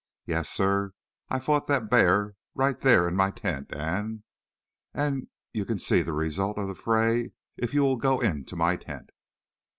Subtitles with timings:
[0.25, 0.93] Yes, sir,
[1.29, 4.23] I fought that bear right there in my tent and
[4.95, 8.77] and you can see the result of the fray if you will go in my
[8.77, 9.11] tent."